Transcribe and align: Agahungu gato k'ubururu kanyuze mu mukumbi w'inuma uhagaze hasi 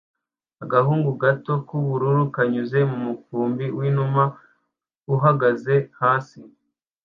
Agahungu 0.63 1.09
gato 1.21 1.53
k'ubururu 1.67 2.23
kanyuze 2.35 2.79
mu 2.89 2.97
mukumbi 3.05 3.65
w'inuma 3.77 4.23
uhagaze 5.15 5.75
hasi 5.99 6.39